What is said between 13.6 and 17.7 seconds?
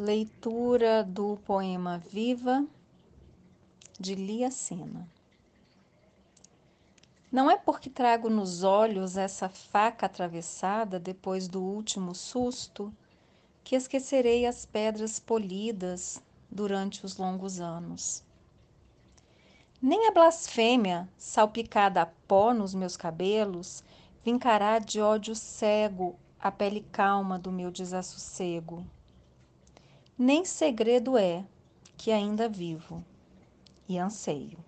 que esquecerei as pedras polidas durante os longos